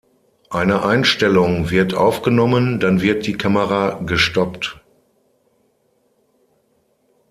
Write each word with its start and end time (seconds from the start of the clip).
Eine 0.49 0.83
Einstellung 0.83 1.69
wird 1.69 1.93
aufgenommen, 1.93 2.79
dann 2.79 3.01
wird 3.03 3.27
die 3.27 3.37
Kamera 3.37 3.99
gestoppt. 4.03 4.81